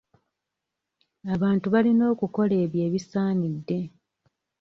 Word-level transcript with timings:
Abantu 1.33 1.67
balina 1.73 2.03
okukola 2.13 2.53
ebyo 2.63 2.79
ebisaanidde. 2.87 3.79